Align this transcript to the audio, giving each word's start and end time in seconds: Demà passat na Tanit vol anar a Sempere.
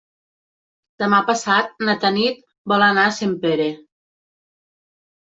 Demà 1.03 1.19
passat 1.27 1.85
na 1.87 1.97
Tanit 2.05 2.43
vol 2.75 2.89
anar 2.89 3.07
a 3.11 3.15
Sempere. 3.23 3.71